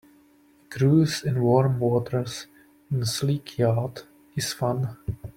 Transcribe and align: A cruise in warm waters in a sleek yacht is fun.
A 0.63 0.67
cruise 0.67 1.21
in 1.23 1.43
warm 1.43 1.79
waters 1.79 2.47
in 2.89 3.03
a 3.03 3.05
sleek 3.05 3.59
yacht 3.59 4.07
is 4.35 4.51
fun. 4.51 4.97